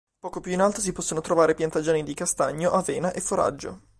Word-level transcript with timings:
Poco 0.19 0.39
più 0.39 0.51
in 0.51 0.61
alto 0.61 0.81
si 0.81 0.93
possono 0.93 1.21
trovare 1.21 1.53
piantagioni 1.53 2.01
di 2.01 2.15
castagno, 2.15 2.71
avena 2.71 3.11
e 3.13 3.21
foraggio. 3.21 3.81